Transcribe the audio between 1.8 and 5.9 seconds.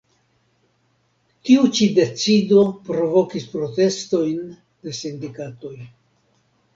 decido provokis protestojn de sindikatoj.